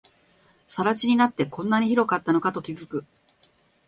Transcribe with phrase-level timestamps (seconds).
[0.67, 3.05] 更地になって、こんなに広かったのかと気づく